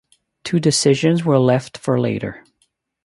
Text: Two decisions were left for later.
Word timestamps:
Two 0.43 0.59
decisions 0.59 1.23
were 1.23 1.37
left 1.37 1.77
for 1.77 2.01
later. 2.01 2.43